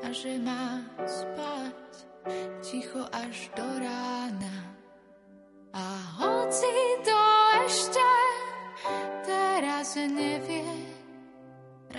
[0.00, 1.92] a že má spať
[2.64, 4.65] ticho až do rána.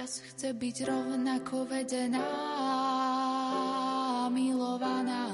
[0.07, 2.23] Raz chce byť rovnako vedená,
[4.31, 5.27] milovaná.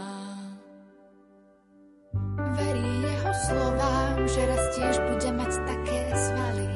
[2.58, 6.70] Verí jeho slovám, že raz tiež bude mať také svaly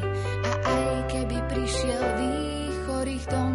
[0.46, 3.54] a aj keby prišiel výchor ich dom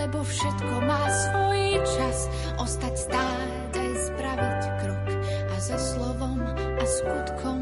[0.00, 1.60] lebo všetko má svoj
[1.92, 2.18] čas.
[2.56, 7.60] Ostať stáť aj spraviť krok a za slovom a skutkom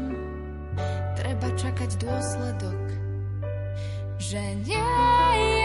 [1.19, 3.00] treba čakať dôsledok.
[4.31, 5.60] Že nie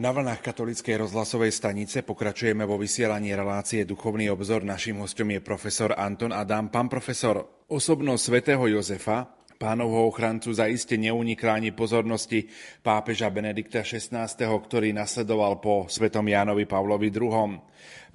[0.00, 4.64] Na vlnách katolíckej rozhlasovej stanice pokračujeme vo vysielaní relácie Duchovný obzor.
[4.64, 6.72] Naším hostom je profesor Anton Adam.
[6.72, 9.28] Pán profesor, osobnosť svätého Jozefa,
[9.60, 12.48] pánovho ochrancu zaiste neunikla ani pozornosti
[12.80, 17.60] pápeža Benedikta XVI, ktorý nasledoval po svetom Jánovi Pavlovi II.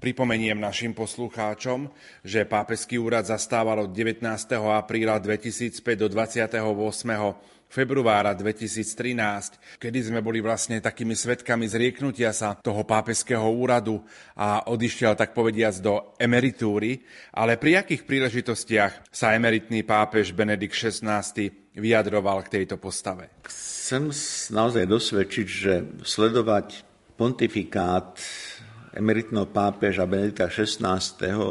[0.02, 1.94] Pripomeniem našim poslucháčom,
[2.26, 4.26] že pápežský úrad zastával od 19.
[4.58, 12.88] apríla 2005 do 28 februára 2013, kedy sme boli vlastne takými svetkami zrieknutia sa toho
[12.88, 14.00] pápežského úradu
[14.40, 17.04] a odišiel tak povediac do emeritúry,
[17.36, 21.20] ale pri akých príležitostiach sa emeritný pápež Benedikt XVI
[21.76, 23.36] vyjadroval k tejto postave?
[23.44, 24.08] Chcem
[24.56, 25.74] naozaj dosvedčiť, že
[26.08, 26.88] sledovať
[27.20, 28.16] pontifikát
[28.96, 31.04] emeritného pápeža Benedikta XVI.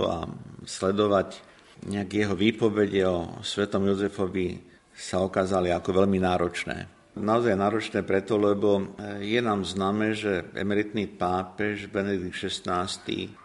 [0.08, 0.24] a
[0.64, 1.52] sledovať
[1.84, 6.86] nejaké jeho výpovede o svetom Jozefovi sa okázali ako veľmi náročné.
[7.14, 12.90] Naozaj náročné preto, lebo je nám známe, že emeritný pápež Benedikt XVI.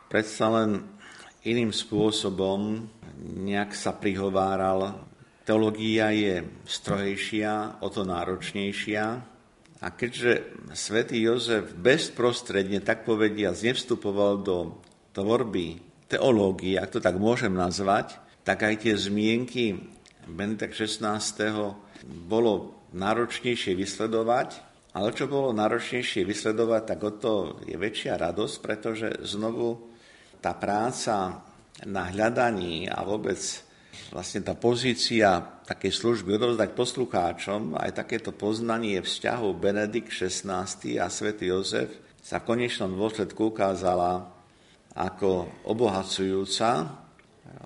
[0.09, 0.85] predsa len
[1.45, 2.89] iným spôsobom
[3.45, 5.05] nejak sa prihováral
[5.49, 9.05] teológia je strojejšia, o to náročnejšia.
[9.81, 10.45] A keďže
[10.77, 14.77] svätý Jozef bezprostredne, tak povedia, nevstupoval do
[15.17, 19.77] tvorby teológie, ak to tak môžem nazvať, tak aj tie zmienky
[20.29, 21.01] Benedek 16.
[22.29, 24.61] bolo náročnejšie vysledovať,
[24.93, 27.33] ale čo bolo náročnejšie vysledovať, tak o to
[27.65, 29.89] je väčšia radosť, pretože znovu
[30.41, 31.45] tá práca
[31.85, 33.39] na hľadaní a vôbec
[34.09, 40.65] vlastne tá pozícia takej služby odovzdať poslucháčom, aj takéto poznanie vzťahu Benedikt XVI
[40.97, 44.33] a svätý Jozef sa v konečnom dôsledku ukázala
[44.97, 46.69] ako obohacujúca,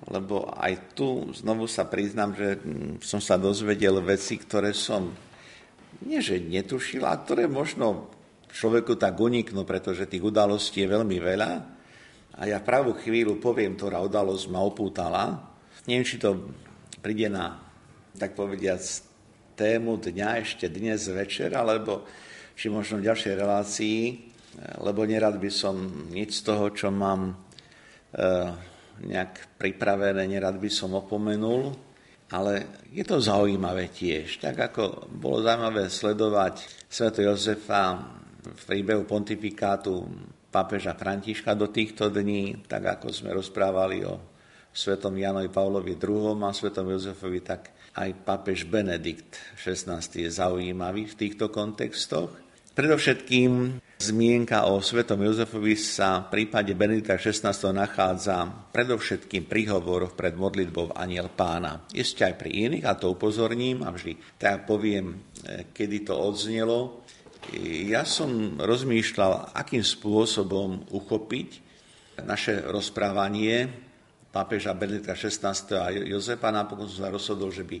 [0.04, 2.60] lebo aj tu znovu sa priznám, že
[3.00, 5.08] som sa dozvedel veci, ktoré som
[6.04, 8.12] nie že netušil, a ktoré možno
[8.52, 11.50] človeku tak uniknú, pretože tých udalostí je veľmi veľa.
[12.34, 15.54] A ja pravú chvíľu poviem, ktorá udalosť ma opútala.
[15.86, 16.50] Neviem, či to
[16.98, 17.62] príde na,
[18.18, 18.82] tak povediac,
[19.54, 22.02] tému dňa ešte dnes večer, alebo
[22.58, 23.98] či možno v ďalšej relácii,
[24.82, 25.74] lebo nerad by som
[26.10, 27.34] nič z toho, čo mám e,
[29.02, 31.74] nejak pripravené, nerad by som opomenul.
[32.32, 34.42] Ale je to zaujímavé tiež.
[34.42, 37.14] Tak ako bolo zaujímavé sledovať Sv.
[37.20, 38.00] Jozefa
[38.44, 40.04] v príbehu pontifikátu
[40.54, 44.14] pápeža Františka do týchto dní, tak ako sme rozprávali o
[44.74, 51.14] svetom Janovi Pavlovi II a svetom Jozefovi, tak aj pápež Benedikt XVI je zaujímavý v
[51.14, 52.43] týchto kontextoch.
[52.74, 60.34] Predovšetkým zmienka o svetom Jozefovi sa v prípade Benedikta XVI nachádza predovšetkým pri hovoroch pred
[60.34, 61.86] modlitbou Aniel pána.
[61.94, 65.14] Ešte aj pri iných, a to upozorním, a vždy tak poviem,
[65.46, 67.06] e, kedy to odznelo.
[67.86, 71.62] Ja som rozmýšľal, akým spôsobom uchopiť
[72.26, 73.70] naše rozprávanie
[74.34, 76.50] pápeža Benedikta XVI a Jozefa.
[76.50, 77.78] Napokon som sa rozhodol, že by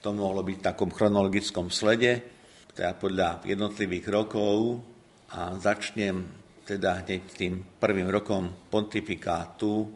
[0.00, 2.39] to mohlo byť v takom chronologickom slede
[2.74, 4.80] teda podľa jednotlivých rokov
[5.34, 9.90] a začnem teda hneď tým prvým rokom pontifikátu,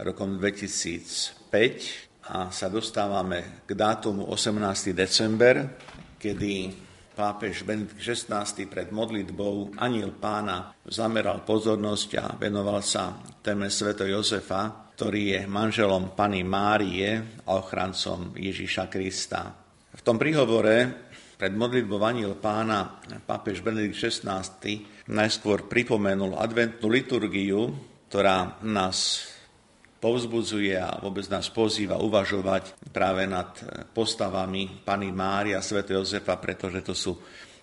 [0.00, 4.92] rokom 2005 a sa dostávame k dátumu 18.
[4.92, 5.80] december,
[6.20, 6.72] kedy
[7.16, 14.92] pápež Benedikt XVI pred modlitbou aniel pána zameral pozornosť a venoval sa téme sveto Jozefa,
[14.96, 19.52] ktorý je manželom Pany Márie a ochrancom Ježíša Krista.
[19.90, 21.09] V tom príhovore
[21.40, 24.44] pred modlitbou Aniel pána pápež Benedikt XVI
[25.08, 27.72] najskôr pripomenul adventnú liturgiu,
[28.12, 29.24] ktorá nás
[30.04, 33.56] povzbudzuje a vôbec nás pozýva uvažovať práve nad
[33.96, 35.80] postavami Pany Mária a Sv.
[35.88, 37.16] Jozefa, pretože to sú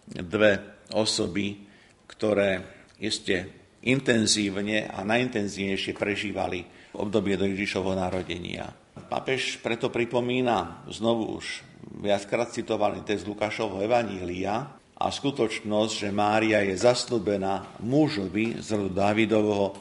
[0.09, 1.61] dve osoby,
[2.09, 3.45] ktoré ešte
[3.85, 6.65] intenzívne a najintenzívnejšie prežívali
[6.97, 8.86] obdobie do Ježišovho narodenia.
[9.05, 11.61] Pápež preto pripomína znovu už
[12.01, 19.77] viackrát citovaný text Lukášovho Evanília a skutočnosť, že Mária je zaslúbená mužovi z rodu Davidovho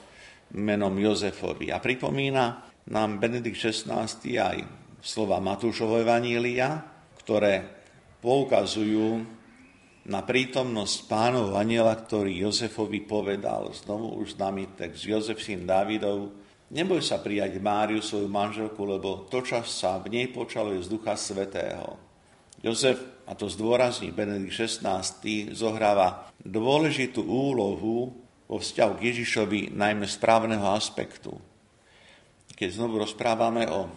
[0.53, 1.73] menom Jozefovi.
[1.73, 2.62] A pripomína
[2.93, 4.57] nám Benedikt XVI aj
[5.01, 6.85] slova Matúšovho Evanília,
[7.25, 7.64] ktoré
[8.21, 9.25] poukazujú
[10.07, 17.03] na prítomnosť pánov aniela, ktorý Jozefovi povedal, znovu už známy text Jozef syn Dávidov, neboj
[17.03, 21.99] sa prijať Máriu, svoju manželku, lebo to čas sa v nej počalo z Ducha Svetého.
[22.64, 22.99] Jozef,
[23.29, 25.03] a to zdôrazní Benedikt XVI,
[25.53, 31.35] zohráva dôležitú úlohu vo vzťahu k Ježišovi najmä správneho aspektu.
[32.57, 33.91] Keď znovu rozprávame o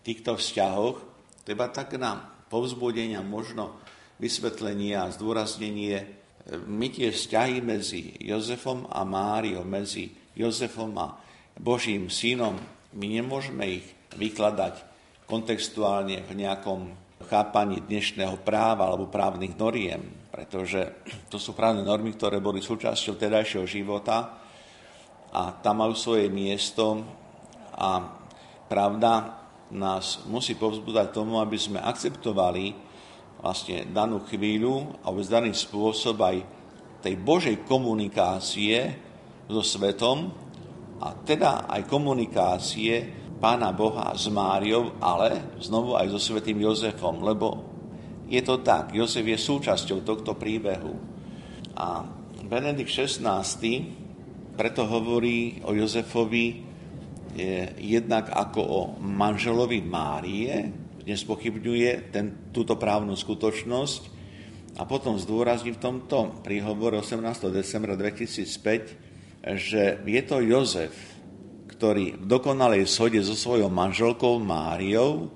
[0.00, 0.96] týchto vzťahoch,
[1.44, 2.16] treba tak na
[2.48, 3.76] povzbudenia možno
[4.16, 6.06] vysvetlenie a zdôraznenie
[6.64, 11.18] my tie vzťahy medzi Jozefom a Máriou, medzi Jozefom a
[11.56, 12.60] Božím synom,
[12.92, 14.84] my nemôžeme ich vykladať
[15.24, 16.92] kontextuálne v nejakom
[17.32, 20.84] chápaní dnešného práva alebo právnych noriem, pretože
[21.32, 24.36] to sú právne normy, ktoré boli súčasťou tedajšieho života
[25.32, 27.00] a tam majú svoje miesto
[27.72, 28.04] a
[28.68, 29.40] pravda
[29.72, 32.76] nás musí povzbudať tomu, aby sme akceptovali
[33.40, 36.36] vlastne danú chvíľu a vôbec daný spôsob aj
[37.00, 38.92] tej Božej komunikácie
[39.48, 40.45] so svetom
[41.00, 47.46] a teda aj komunikácie Pána Boha s Máriou, ale znovu aj so svetým Jozefom, lebo
[48.26, 50.96] je to tak, Jozef je súčasťou tohto príbehu.
[51.76, 52.00] A
[52.48, 53.44] Benedikt XVI
[54.56, 56.64] preto hovorí o Jozefovi
[57.36, 60.72] je, jednak ako o manželovi Márie,
[61.04, 64.02] nespochybňuje ten, túto právnu skutočnosť
[64.80, 67.20] a potom zdôrazní v tomto príhovore 18.
[67.52, 69.05] decembra 2005,
[69.54, 70.94] že je to Jozef,
[71.70, 75.30] ktorý v dokonalej shode so svojou manželkou Máriou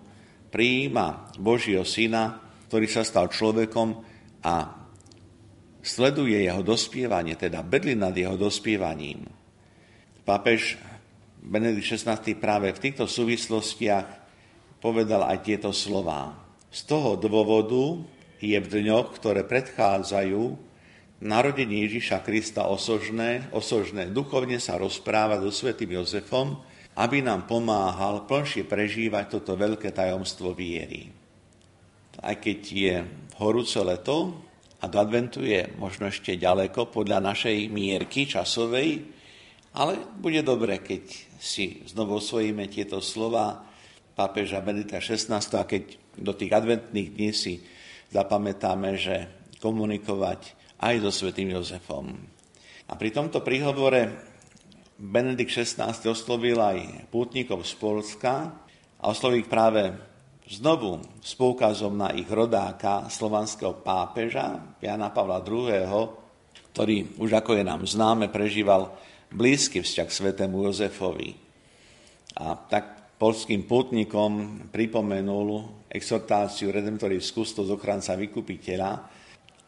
[0.51, 4.03] prijíma Božieho syna, ktorý sa stal človekom
[4.43, 4.55] a
[5.79, 9.31] sleduje jeho dospievanie, teda bedli nad jeho dospievaním.
[10.27, 10.75] Pápež
[11.41, 14.07] Benedikt XVI práve v týchto súvislostiach
[14.83, 16.37] povedal aj tieto slová.
[16.69, 18.01] Z toho dôvodu
[18.41, 20.70] je v dňoch, ktoré predchádzajú
[21.21, 26.57] narodení Ježiša Krista osožné, osožné duchovne sa rozpráva so svätým Jozefom,
[26.97, 31.13] aby nám pomáhal plnšie prežívať toto veľké tajomstvo viery.
[32.21, 32.95] Aj keď je
[33.41, 34.37] horúce leto
[34.81, 39.21] a do adventu je možno ešte ďaleko podľa našej mierky časovej,
[39.77, 41.05] ale bude dobre, keď
[41.39, 43.63] si znovu osvojíme tieto slova
[44.19, 47.63] pápeža Benedikta XVI a keď do tých adventných dní si
[48.11, 49.17] zapamätáme, že
[49.63, 52.17] komunikovať aj so svätým Jozefom.
[52.89, 54.09] A pri tomto príhovore
[55.01, 58.53] Benedikt XVI oslovil aj pútnikov z Polska
[59.01, 59.93] a oslovil ich práve
[60.51, 66.19] znovu s poukazom na ich rodáka, slovanského pápeža Jana Pavla II.,
[66.75, 68.91] ktorý už ako je nám známe, prežíval
[69.31, 71.39] blízky vzťah k svetému Jozefovi.
[72.41, 78.91] A tak polským pútnikom pripomenul exhortáciu Redemptoris Custos ochranca vykupiteľa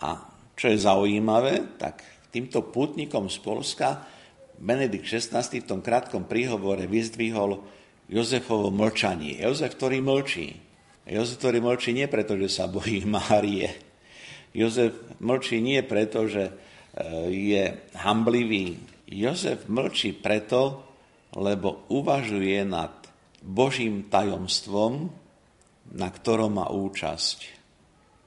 [0.02, 0.10] a
[0.56, 3.88] čo je zaujímavé, tak týmto pútnikom z Polska
[4.62, 7.58] Benedikt XVI v tom krátkom príhovore vyzdvihol
[8.06, 9.42] Jozefovo mlčanie.
[9.42, 10.54] Jozef, ktorý mlčí.
[11.08, 13.74] Jozef, ktorý mlčí nie preto, že sa bojí Márie.
[14.54, 16.52] Jozef mlčí nie preto, že e,
[17.32, 17.64] je
[17.98, 18.78] hamblivý.
[19.10, 20.84] Jozef mlčí preto,
[21.34, 22.92] lebo uvažuje nad
[23.42, 25.10] Božím tajomstvom,
[25.96, 27.38] na ktorom má účasť.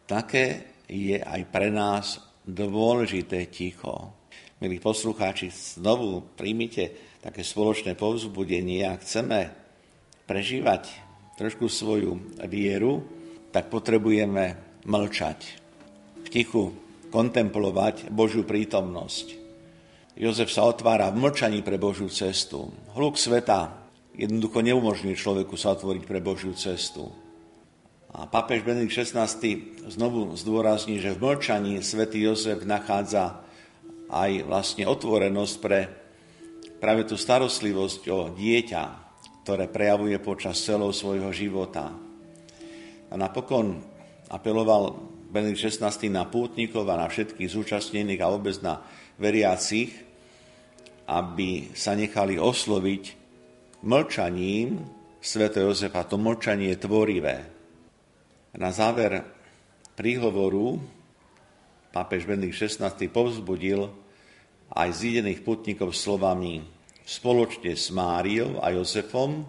[0.10, 4.14] Také je aj pre nás dôležité ticho.
[4.62, 9.52] Milí poslucháči, znovu príjmite také spoločné povzbudenie a chceme
[10.30, 10.90] prežívať
[11.36, 13.04] trošku svoju vieru,
[13.52, 14.56] tak potrebujeme
[14.86, 15.40] mlčať,
[16.24, 16.72] v tichu
[17.10, 19.44] kontemplovať Božiu prítomnosť.
[20.16, 22.72] Jozef sa otvára v mlčaní pre Božiu cestu.
[22.96, 23.84] Hluk sveta
[24.16, 27.12] jednoducho neumožňuje človeku sa otvoriť pre Božiu cestu.
[28.16, 29.28] A pápež Benedikt XVI
[29.92, 33.44] znovu zdôrazní, že v mlčaní svätý Jozef nachádza
[34.08, 35.92] aj vlastne otvorenosť pre
[36.80, 38.84] práve tú starostlivosť o dieťa,
[39.44, 41.92] ktoré prejavuje počas celého svojho života.
[43.12, 43.84] A napokon
[44.32, 44.96] apeloval
[45.28, 48.80] Benedikt XVI na pútnikov a na všetkých zúčastnených a vôbec na
[49.20, 49.92] veriacich,
[51.04, 53.04] aby sa nechali osloviť
[53.84, 54.88] mlčaním
[55.20, 55.52] Sv.
[55.52, 56.08] Jozefa.
[56.08, 57.55] To mlčanie je tvorivé
[58.56, 59.24] na záver
[59.96, 60.80] príhovoru
[61.92, 63.88] pápež Benedikt XVI povzbudil
[64.72, 66.64] aj zídených putníkov slovami
[67.06, 69.46] spoločne s Máriou a Jozefom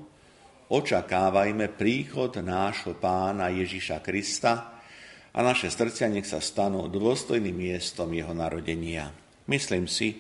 [0.71, 4.83] očakávajme príchod nášho pána Ježiša Krista
[5.31, 9.11] a naše srdcia nech sa stanú dôstojným miestom jeho narodenia.
[9.47, 10.19] Myslím si,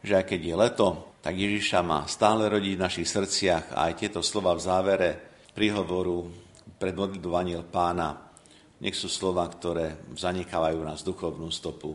[0.00, 0.88] že aj keď je leto,
[1.22, 5.10] tak Ježiša má stále rodiť v našich srdciach a aj tieto slova v závere
[5.54, 6.41] príhovoru
[6.82, 8.34] pred modlitbou Aniel pána.
[8.82, 11.94] Nech sú slova, ktoré zanechávajú nás duchovnú stopu.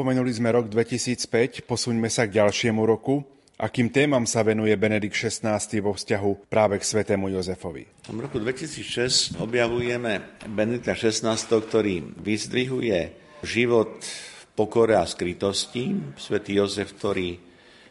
[0.00, 3.20] Spomenuli sme rok 2005, posuňme sa k ďalšiemu roku.
[3.60, 8.08] Akým témam sa venuje Benedikt XVI vo vzťahu práve k svetému Jozefovi?
[8.08, 13.12] V roku 2006 objavujeme Benedikta XVI, ktorý vyzdvihuje
[13.44, 15.92] život v pokore a skrytosti.
[16.16, 17.36] Svetý Jozef, ktorý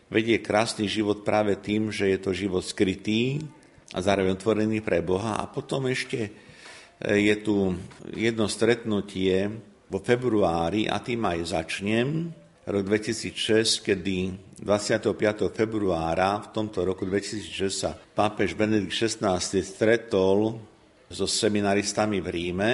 [0.09, 3.37] vedie krásny život práve tým, že je to život skrytý
[3.93, 5.37] a zároveň otvorený pre Boha.
[5.37, 6.33] A potom ešte
[7.05, 7.77] je tu
[8.17, 12.29] jedno stretnutie vo februári, a tým aj začnem,
[12.69, 14.17] rok 2006, kedy
[14.61, 15.17] 25.
[15.49, 20.61] februára v tomto roku 2006 sa pápež Benedikt XVI stretol
[21.09, 22.73] so seminaristami v Ríme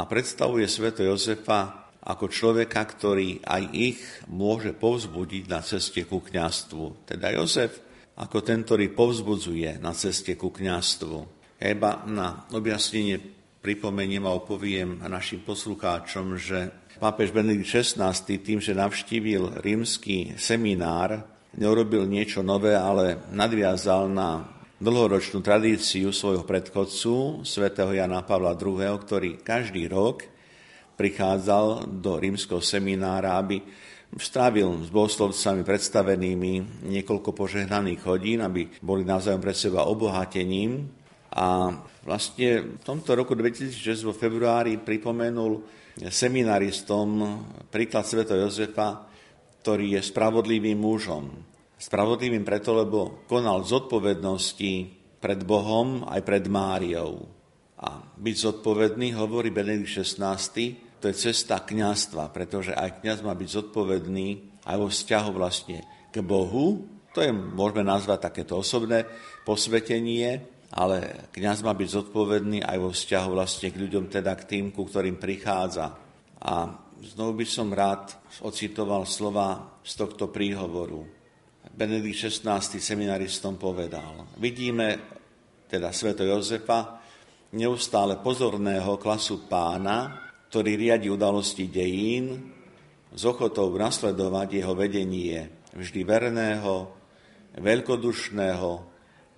[0.00, 4.00] a predstavuje sveto Jozefa ako človeka, ktorý aj ich
[4.32, 7.04] môže povzbudiť na ceste ku kňastvu.
[7.04, 7.84] Teda Jozef
[8.16, 11.36] ako ten, ktorý povzbudzuje na ceste ku kňastvu.
[11.60, 13.35] Iba na objasnenie
[13.66, 16.70] pripomeniem a opoviem našim poslucháčom, že
[17.02, 21.26] pápež Benedikt XVI tým, že navštívil rímsky seminár,
[21.58, 24.46] neurobil niečo nové, ale nadviazal na
[24.78, 30.22] dlhoročnú tradíciu svojho predchodcu, svätého Jana Pavla II., ktorý každý rok
[30.94, 33.66] prichádzal do rímskeho seminára, aby
[34.14, 40.86] strávil s bohoslovcami predstavenými niekoľko požehnaných hodín, aby boli navzájom pre seba obohatením.
[41.34, 41.74] A
[42.06, 45.58] Vlastne v tomto roku 2006 vo februári pripomenul
[46.06, 47.34] seminaristom
[47.66, 49.10] príklad Sveto Jozefa,
[49.58, 51.34] ktorý je spravodlivým mužom.
[51.74, 54.72] Spravodlivým preto, lebo konal zodpovednosti
[55.18, 57.26] pred Bohom aj pred Máriou.
[57.82, 60.38] A byť zodpovedný, hovorí Benedikt XVI,
[61.02, 65.82] to je cesta kňastva, pretože aj kňaz má byť zodpovedný aj vo vzťahu vlastne
[66.14, 69.10] k Bohu, to je, môžeme nazvať takéto osobné
[69.42, 74.64] posvetenie, ale kňaz má byť zodpovedný aj vo vzťahu vlastne k ľuďom, teda k tým,
[74.76, 75.96] ku ktorým prichádza.
[76.44, 76.68] A
[77.00, 78.12] znovu by som rád
[78.44, 81.00] ocitoval slova z tohto príhovoru.
[81.72, 82.60] Benedikt XVI.
[82.60, 85.16] seminaristom povedal, vidíme
[85.64, 87.00] teda sveto Jozefa,
[87.56, 92.52] neustále pozorného klasu pána, ktorý riadi udalosti dejín,
[93.16, 96.92] s ochotou nasledovať jeho vedenie vždy verného,
[97.56, 98.95] veľkodušného,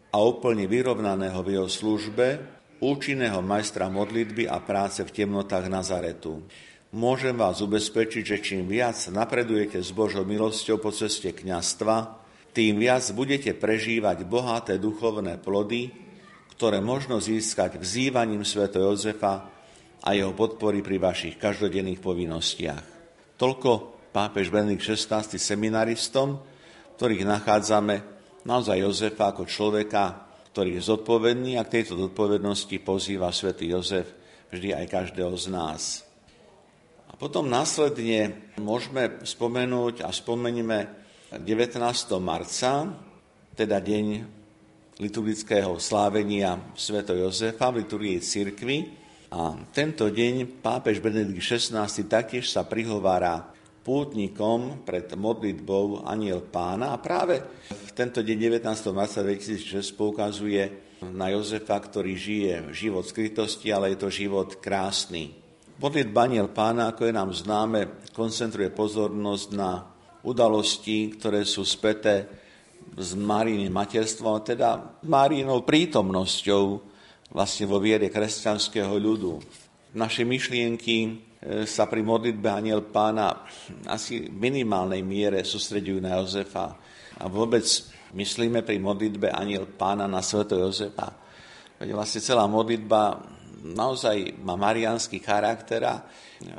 [0.09, 2.41] a úplne vyrovnaného v jeho službe,
[2.81, 6.41] účinného majstra modlitby a práce v temnotách Nazaretu.
[6.89, 12.17] Môžem vás ubezpečiť, že čím viac napredujete s Božou milosťou po ceste kňastva,
[12.57, 15.93] tým viac budete prežívať bohaté duchovné plody,
[16.57, 18.73] ktoré možno získať vzývaním Sv.
[18.73, 19.47] Jozefa
[20.01, 22.85] a jeho podpory pri vašich každodenných povinnostiach.
[23.37, 23.71] Toľko
[24.11, 26.41] pápež Benedikt XVI seminaristom,
[26.99, 33.71] ktorých nachádzame naozaj Jozefa ako človeka, ktorý je zodpovedný a k tejto zodpovednosti pozýva svätý
[33.71, 34.11] Jozef
[34.51, 35.83] vždy aj každého z nás.
[37.09, 40.79] A potom následne môžeme spomenúť a spomeníme
[41.41, 41.81] 19.
[42.21, 42.95] marca,
[43.59, 44.07] teda deň
[44.99, 47.07] liturgického slávenia Sv.
[47.07, 48.79] Jozefa v liturgii cirkvi.
[49.29, 53.53] A tento deň pápež Benedikt XVI taktiež sa prihovára
[53.85, 58.95] pútnikom pred modlitbou aniel pána a práve v tento deň 19.
[58.95, 60.71] marca 2006 poukazuje
[61.19, 65.35] na Jozefa, ktorý žije život skrytosti, ale je to život krásny.
[65.83, 69.83] Modlitba aniel pána, ako je nám známe, koncentruje pozornosť na
[70.23, 72.31] udalosti, ktoré sú späté
[72.95, 76.79] s Maríným materstvom, teda Marínou prítomnosťou
[77.35, 79.43] vlastne vo viere kresťanského ľudu.
[79.99, 81.11] Naše myšlienky e,
[81.67, 83.43] sa pri modlitbe Aniel pána
[83.91, 86.79] asi v minimálnej miere sústredujú na Jozefa.
[87.19, 87.67] A vôbec
[88.15, 91.11] myslíme pri modlitbe Aniel pána na sveto Jozefa.
[91.79, 93.23] Veď vlastne celá modlitba
[93.63, 96.07] naozaj má marianský charakter a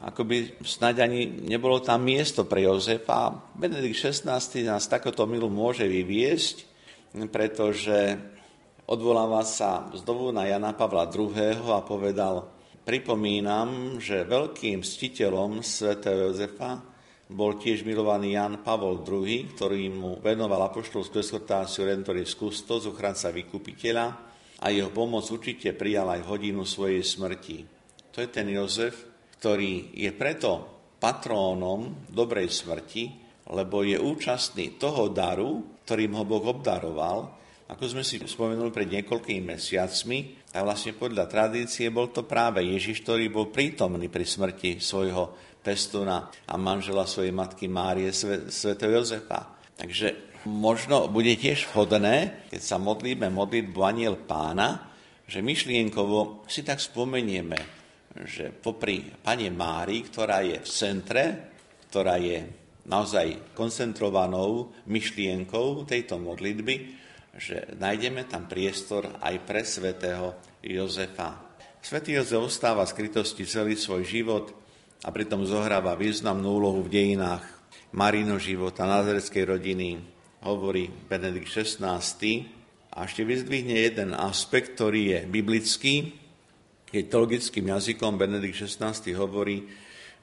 [0.04, 3.32] akoby snáď ani nebolo tam miesto pre Jozefa.
[3.56, 6.68] Benedikt XVI nás takoto milu môže vyviesť,
[7.32, 8.20] pretože
[8.90, 11.72] odvoláva sa znovu na Jana Pavla II.
[11.72, 12.52] a povedal,
[12.84, 16.89] pripomínam, že veľkým ctiteľom svätého Jozefa
[17.30, 24.06] bol tiež milovaný Jan Pavol II, ktorý mu venoval apoštolskú exhortáciu Rentoris Custos, ochranca vykupiteľa,
[24.60, 27.58] a jeho pomoc určite prijal aj hodinu svojej smrti.
[28.12, 29.08] To je ten Jozef,
[29.40, 33.04] ktorý je preto patrónom dobrej smrti,
[33.54, 37.40] lebo je účastný toho daru, ktorým ho Boh obdaroval.
[37.70, 43.06] Ako sme si spomenuli pred niekoľkými mesiacmi, a vlastne podľa tradície bol to práve Ježiš,
[43.06, 48.76] ktorý bol prítomný pri smrti svojho pestuna a manžela svojej matky Márie, Sv.
[48.80, 49.56] Jozefa.
[49.76, 54.92] Takže možno bude tiež vhodné, keď sa modlíme modlitbu Aniel Pána,
[55.30, 57.80] že myšlienkovo si tak spomenieme
[58.26, 61.24] že popri Pane Mári, ktorá je v centre,
[61.90, 62.42] ktorá je
[62.90, 66.76] naozaj koncentrovanou myšlienkou tejto modlitby,
[67.38, 70.34] že nájdeme tam priestor aj pre svätého
[70.66, 71.38] Jozefa.
[71.80, 74.52] Svetý Jozef ostáva skrytosti celý svoj život
[75.00, 77.44] a pritom zohráva významnú úlohu v dejinách
[77.96, 79.90] Marino života, nazareckej rodiny,
[80.44, 82.04] hovorí Benedikt XVI.
[82.90, 85.96] A ešte vyzdvihne jeden aspekt, ktorý je biblický,
[86.90, 89.70] keď teologickým jazykom Benedikt XVI hovorí,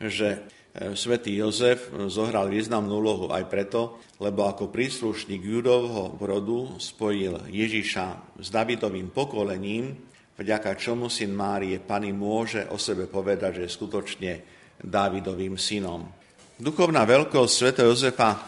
[0.03, 7.49] že e, svätý Jozef zohral významnú úlohu aj preto, lebo ako príslušník judovho rodu spojil
[7.49, 9.95] Ježiša s Davidovým pokolením,
[10.37, 14.33] vďaka čomu syn Márie Pany môže o sebe povedať, že je skutočne
[14.87, 16.07] Dávidovým synom.
[16.57, 18.39] Duchovná veľkosť svätého Jozefa,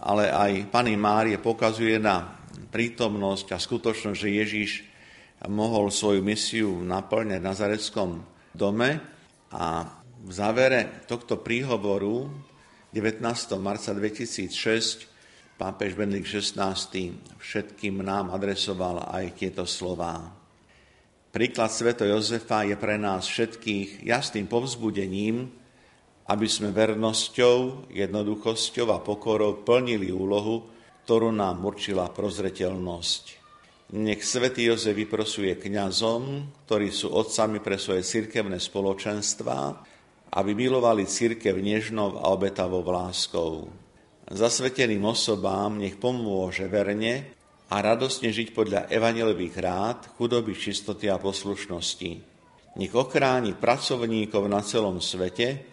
[0.00, 2.40] ale aj Pany Márie pokazuje na
[2.72, 4.70] prítomnosť a skutočnosť, že Ježiš
[5.52, 8.10] mohol svoju misiu naplňať v Nazareckom
[8.56, 8.98] dome
[9.52, 9.84] a
[10.22, 12.32] v závere tohto príhovoru
[12.96, 13.22] 19.
[13.60, 15.12] marca 2006
[15.60, 16.74] pápež Benedikt XVI
[17.38, 20.18] všetkým nám adresoval aj tieto slová.
[21.32, 25.61] Príklad Sveto Jozefa je pre nás všetkých jasným povzbudením,
[26.32, 30.64] aby sme vernosťou, jednoduchosťou a pokorou plnili úlohu,
[31.04, 33.24] ktorú nám určila prozreteľnosť.
[33.92, 39.84] Nech svätý Jozef vyprosuje kňazom, ktorí sú otcami pre svoje cirkevné spoločenstva,
[40.32, 43.68] aby milovali cirkev nežnou a obetavou láskou.
[44.32, 47.36] Zasveteným osobám nech pomôže verne
[47.68, 52.10] a radostne žiť podľa evanelových rád, chudoby, čistoty a poslušnosti.
[52.80, 55.71] Nech ochráni pracovníkov na celom svete,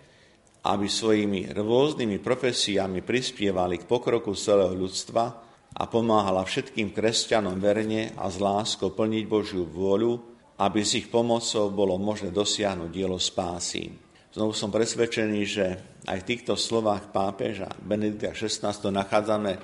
[0.65, 8.25] aby svojimi rôznymi profesiami prispievali k pokroku celého ľudstva, a pomáhala všetkým kresťanom verne a
[8.31, 10.17] z láskou plniť Božiu vôľu,
[10.59, 13.93] aby s ich pomocou bolo možné dosiahnuť dielo spásy.
[14.33, 15.65] Znovu som presvedčený, že
[16.05, 19.57] aj v týchto slovách pápeža Benedikta XVI nachádzame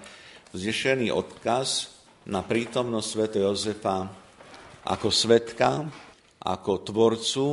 [0.53, 1.93] vznešený odkaz
[2.29, 3.21] na prítomnosť Sv.
[3.41, 4.09] Jozefa
[4.85, 5.85] ako svetka,
[6.41, 7.45] ako tvorcu,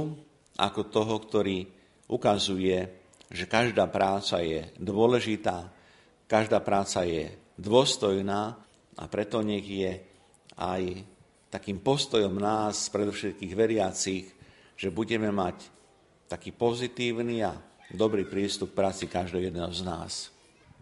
[0.61, 1.59] ako toho, ktorý
[2.12, 3.01] ukazuje,
[3.33, 5.72] že každá práca je dôležitá,
[6.28, 8.61] každá práca je dôstojná
[9.01, 10.05] a preto nech je
[10.61, 11.01] aj
[11.49, 14.28] takým postojom nás, predovšetkých veriacich,
[14.76, 15.64] že budeme mať
[16.28, 17.57] taký pozitívny a
[17.93, 20.12] dobrý prístup k práci každého jedného z nás.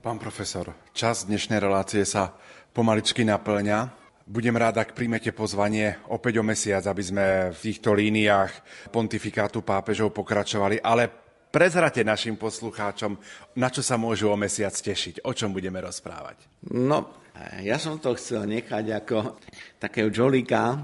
[0.03, 2.34] Pán profesor, čas dnešnej relácie sa
[2.74, 3.90] pomaličky naplňa.
[4.30, 8.53] Budem rád, ak príjmete pozvanie opäť o mesiac, aby sme v týchto líniách
[8.94, 13.18] pontifikátu pápežov pokračovali, ale Prezrate našim poslucháčom,
[13.59, 16.46] na čo sa môžu o mesiac tešiť, o čom budeme rozprávať.
[16.70, 17.11] No,
[17.59, 19.34] ja som to chcel nechať ako
[19.82, 20.78] takého džolika,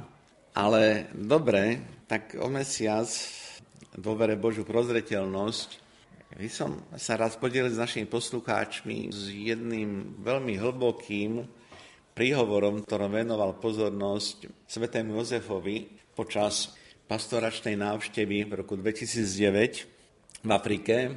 [0.58, 1.78] ale dobre,
[2.10, 3.06] tak o mesiac
[3.94, 5.86] dôvere Božiu prozreteľnosť.
[6.34, 11.46] By som sa rád podielil s našimi poslucháčmi s jedným veľmi hlbokým
[12.10, 16.74] príhovorom, ktorom venoval pozornosť svetému Jozefovi počas
[17.06, 19.95] pastoračnej návštevy v roku 2009
[20.42, 21.14] v Afrike.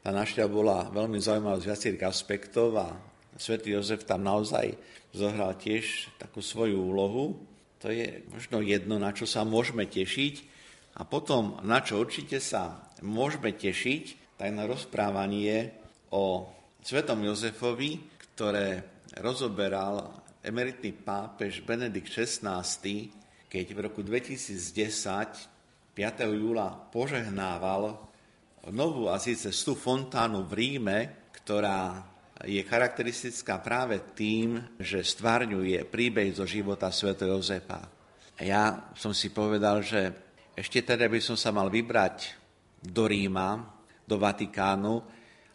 [0.00, 2.94] Tá návšteva bola veľmi zaujímavá z viacerých aspektov a
[3.36, 4.76] svätý Jozef tam naozaj
[5.10, 7.38] zohral tiež takú svoju úlohu.
[7.80, 10.34] To je možno jedno, na čo sa môžeme tešiť.
[11.00, 15.72] A potom, na čo určite sa môžeme tešiť, tak na rozprávanie
[16.12, 16.48] o
[16.82, 18.00] svetom Jozefovi,
[18.34, 18.84] ktoré
[19.20, 20.10] rozoberal
[20.40, 22.64] emeritný pápež Benedikt XVI,
[23.48, 25.60] keď v roku 2010
[25.90, 26.22] 5.
[26.32, 27.98] júla požehnával
[28.68, 30.98] novú a síce tú fontánu v Ríme,
[31.32, 32.04] ktorá
[32.44, 37.16] je charakteristická práve tým, že stvárňuje príbeh zo života sv.
[37.16, 37.80] Jozefa.
[38.36, 40.12] A ja som si povedal, že
[40.56, 42.36] ešte teda by som sa mal vybrať
[42.80, 43.60] do Ríma,
[44.04, 45.04] do Vatikánu,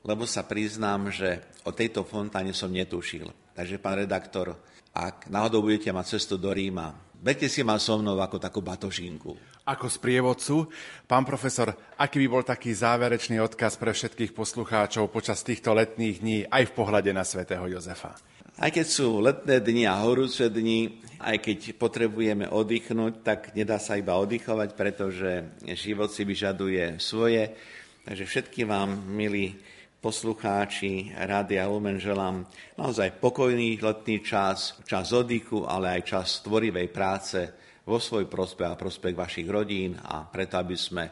[0.05, 3.25] lebo sa priznám, že o tejto fontáne som netušil.
[3.57, 4.53] Takže, pán redaktor,
[4.93, 6.93] ak náhodou budete mať cestu do Ríma,
[7.25, 9.33] Berte si ma so mnou ako takú batožinku.
[9.65, 10.69] Ako sprievodcu.
[11.09, 16.39] Pán profesor, aký by bol taký záverečný odkaz pre všetkých poslucháčov počas týchto letných dní
[16.45, 18.13] aj v pohľade na svätého Jozefa?
[18.61, 23.97] Aj keď sú letné dni a horúce dni, aj keď potrebujeme oddychnúť, tak nedá sa
[23.97, 27.57] iba oddychovať, pretože život si vyžaduje svoje.
[28.05, 29.57] Takže všetkým vám, milí
[29.97, 32.45] poslucháči Rádia Lumen želám
[32.77, 38.75] naozaj pokojný letný čas, čas oddychu, ale aj čas tvorivej práce vo svoj prospech a
[38.75, 41.05] prospech vašich rodín a preto, aby sme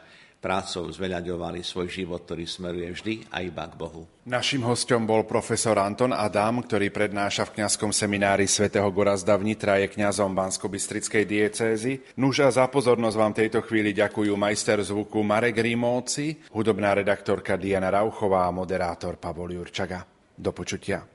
[0.44, 4.04] prácou zveľaďovali svoj život, ktorý smeruje vždy a iba k Bohu.
[4.28, 9.80] Našim hostom bol profesor Anton Adam, ktorý prednáša v kňazskom seminári svätého Gorazda v Nitra,
[9.80, 11.92] je kňazom Bansko-Bystrickej diecézy.
[12.20, 17.88] Nuž a za pozornosť vám tejto chvíli ďakujú majster zvuku Marek Rimóci, hudobná redaktorka Diana
[17.88, 20.04] Rauchová a moderátor Pavol Jurčaga.
[20.36, 21.13] Do počutia.